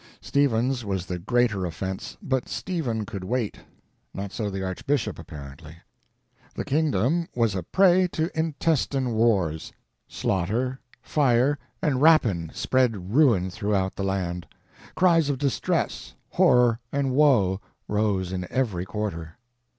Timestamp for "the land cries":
13.95-15.29